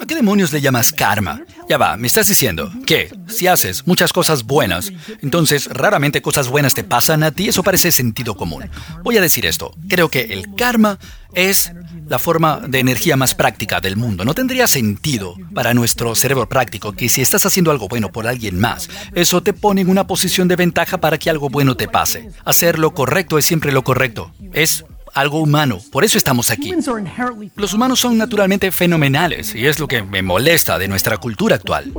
[0.00, 1.42] ¿A qué demonios le llamas karma?
[1.68, 4.92] Ya va, me estás diciendo que si haces muchas cosas buenas,
[5.22, 7.48] entonces raramente cosas buenas te pasan a ti.
[7.48, 8.68] Eso parece sentido común.
[9.02, 9.74] Voy a decir esto.
[9.88, 10.98] Creo que el karma
[11.34, 11.72] es
[12.06, 14.24] la forma de energía más práctica del mundo.
[14.24, 18.58] No tendría sentido para nuestro cerebro práctico que si estás haciendo algo bueno por alguien
[18.60, 22.30] más, eso te pone en una posición de ventaja para que algo bueno te pase.
[22.44, 24.32] Hacer lo correcto es siempre lo correcto.
[24.52, 24.84] Es
[25.14, 25.80] algo humano.
[25.90, 26.72] Por eso estamos aquí.
[27.56, 31.92] Los humanos son naturalmente fenomenales y es lo que me molesta de nuestra cultura actual.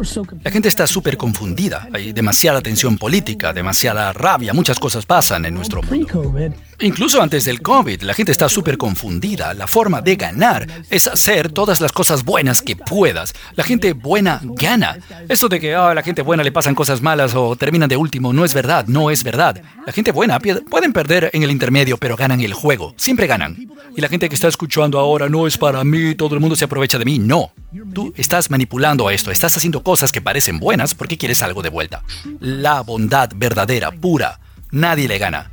[0.43, 1.87] La gente está súper confundida.
[1.93, 6.53] Hay demasiada tensión política, demasiada rabia, muchas cosas pasan en nuestro mundo.
[6.79, 9.53] Incluso antes del COVID, la gente está súper confundida.
[9.53, 13.33] La forma de ganar es hacer todas las cosas buenas que puedas.
[13.55, 14.97] La gente buena gana.
[15.29, 18.33] Eso de que a la gente buena le pasan cosas malas o terminan de último
[18.33, 19.61] no es verdad, no es verdad.
[19.85, 22.93] La gente buena pueden perder en el intermedio, pero ganan el juego.
[23.05, 23.55] Siempre ganan.
[23.95, 26.65] Y la gente que está escuchando ahora no es para mí, todo el mundo se
[26.65, 27.19] aprovecha de mí.
[27.19, 27.51] No.
[27.93, 32.01] Tú estás manipulando esto, estás haciendo cosas que parecen buenas porque quieres algo de vuelta.
[32.39, 34.39] La bondad verdadera, pura,
[34.71, 35.51] nadie le gana.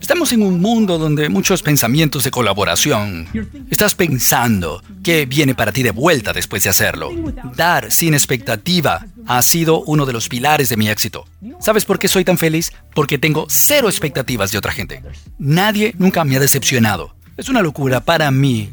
[0.00, 3.26] Estamos en un mundo donde muchos pensamientos de colaboración.
[3.70, 7.10] Estás pensando qué viene para ti de vuelta después de hacerlo.
[7.56, 11.26] Dar sin expectativa ha sido uno de los pilares de mi éxito.
[11.60, 12.72] ¿Sabes por qué soy tan feliz?
[12.94, 15.02] Porque tengo cero expectativas de otra gente.
[15.38, 17.14] Nadie nunca me ha decepcionado.
[17.36, 18.70] Es una locura para mí.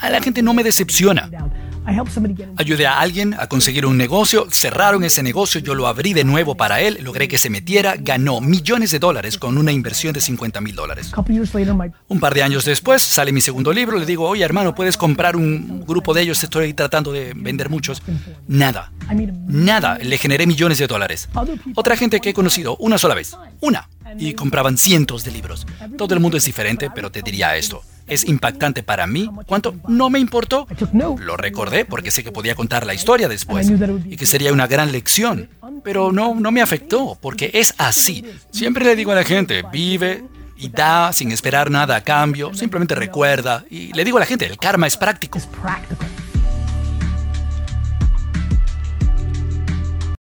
[0.00, 1.30] A la gente no me decepciona.
[2.56, 6.56] Ayudé a alguien a conseguir un negocio, cerraron ese negocio, yo lo abrí de nuevo
[6.56, 10.60] para él, logré que se metiera, ganó millones de dólares con una inversión de 50
[10.60, 11.12] mil dólares.
[12.08, 15.36] Un par de años después sale mi segundo libro, le digo, oye hermano, puedes comprar
[15.36, 18.02] un grupo de ellos, estoy tratando de vender muchos.
[18.48, 18.92] Nada,
[19.46, 21.28] nada, le generé millones de dólares.
[21.74, 25.66] Otra gente que he conocido una sola vez, una, y compraban cientos de libros.
[25.96, 29.30] Todo el mundo es diferente, pero te diría esto es impactante para mí.
[29.46, 29.74] ¿Cuánto?
[29.88, 30.66] No me importó.
[31.18, 33.70] Lo recordé porque sé que podía contar la historia después
[34.04, 35.48] y que sería una gran lección.
[35.82, 38.24] Pero no, no me afectó porque es así.
[38.50, 40.24] Siempre le digo a la gente, vive
[40.56, 42.54] y da sin esperar nada a cambio.
[42.54, 43.64] Simplemente recuerda.
[43.70, 45.38] Y le digo a la gente, el karma es práctico.